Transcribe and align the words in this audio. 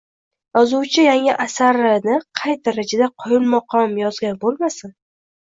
yozuvchi 0.57 1.03
yangi 1.07 1.35
asarini 1.45 2.15
qay 2.41 2.57
darajada 2.69 3.11
qoyilmaqom 3.25 3.95
yozgan 4.07 4.43
boʻlmasin 4.47 4.97